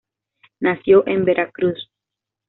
Nació 0.59 1.03
en 1.07 1.25
Veracruz. 1.25 1.91